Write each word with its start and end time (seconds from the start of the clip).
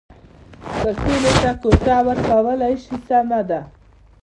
که 0.79 0.89
ټولو 1.01 1.31
ته 1.41 1.51
کوټه 1.61 1.97
ورکولای 2.07 2.75
شي 2.83 2.95
سمه 3.07 3.41
ده. 3.49 3.59